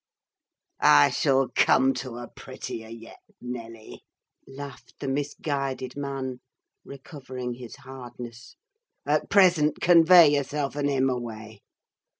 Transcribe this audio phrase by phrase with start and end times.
[0.79, 4.01] "I shall come to a prettier, yet, Nelly,"
[4.47, 6.39] laughed the misguided man,
[6.83, 8.55] recovering his hardness.
[9.05, 11.61] "At present, convey yourself and him away.